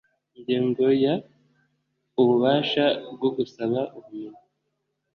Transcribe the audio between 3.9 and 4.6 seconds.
ubumenyi